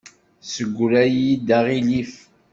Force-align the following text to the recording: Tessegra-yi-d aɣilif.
Tessegra-yi-d 0.41 1.47
aɣilif. 1.57 2.13